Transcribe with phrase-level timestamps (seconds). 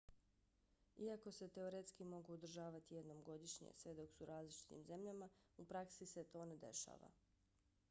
[1.07, 6.11] iako se teoretski mogu održavati jednom godišnje sve dok su u različitim zemljama u praksi
[6.17, 7.15] se to ne dešava